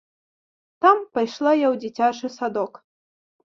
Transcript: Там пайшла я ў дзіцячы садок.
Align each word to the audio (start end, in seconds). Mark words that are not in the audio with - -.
Там 0.85 0.97
пайшла 1.17 1.53
я 1.57 1.67
ў 1.73 1.75
дзіцячы 1.85 2.35
садок. 2.39 2.83